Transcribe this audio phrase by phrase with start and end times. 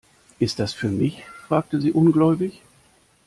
[0.39, 2.63] "Ist das für mich?", fragte sie ungläubig.